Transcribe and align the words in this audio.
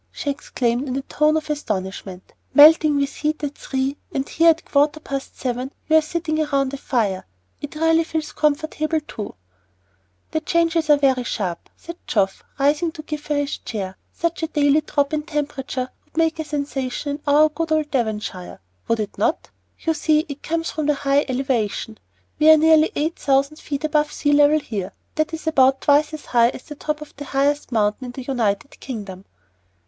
she 0.11 0.31
exclaimed 0.31 0.87
in 0.87 0.95
a 0.95 1.03
tone 1.03 1.37
of 1.37 1.47
astonishment. 1.47 2.33
"Melting 2.55 2.95
with 2.97 3.17
heat 3.17 3.43
at 3.43 3.53
three, 3.55 3.97
and 4.11 4.27
here 4.27 4.49
at 4.49 4.61
a 4.61 4.63
quarter 4.63 4.99
past 4.99 5.37
seven 5.37 5.71
you 5.87 5.95
are 5.95 6.01
sitting 6.01 6.43
round 6.43 6.73
a 6.73 6.77
fire! 6.77 7.27
It 7.61 7.75
really 7.75 8.03
feels 8.03 8.31
comfortable, 8.31 8.99
too!" 9.01 9.35
"The 10.31 10.39
changes 10.39 10.89
are 10.89 10.97
very 10.97 11.23
sharp," 11.23 11.69
said 11.77 11.97
Geoff, 12.07 12.41
rising 12.57 12.91
to 12.93 13.03
give 13.03 13.27
her 13.27 13.35
his 13.35 13.59
chair. 13.59 13.95
"Such 14.11 14.41
a 14.41 14.47
daily 14.47 14.81
drop 14.81 15.13
in 15.13 15.21
temperature 15.21 15.89
would 16.05 16.17
make 16.17 16.39
a 16.39 16.45
sensation 16.45 17.17
in 17.17 17.21
our 17.31 17.49
good 17.49 17.71
old 17.71 17.91
Devonshire, 17.91 18.59
would 18.87 18.99
it 18.99 19.19
not? 19.19 19.51
You 19.77 19.93
see 19.93 20.25
it 20.27 20.41
comes 20.41 20.71
from 20.71 20.87
the 20.87 20.95
high 20.95 21.27
elevation. 21.29 21.99
We 22.39 22.49
are 22.49 22.57
nearly 22.57 22.91
eight 22.95 23.17
thousand 23.19 23.57
feet 23.57 23.83
above 23.83 24.07
the 24.07 24.13
sea 24.15 24.31
level 24.33 24.59
here; 24.61 24.93
that 25.13 25.31
is 25.31 25.45
about 25.45 25.81
twice 25.81 26.11
as 26.11 26.25
high 26.25 26.49
as 26.49 26.63
the 26.63 26.73
top 26.73 27.01
of 27.01 27.15
the 27.17 27.25
highest 27.25 27.71
mountain 27.71 28.05
in 28.05 28.11
the 28.13 28.23
United 28.23 28.79
Kingdom." 28.79 29.25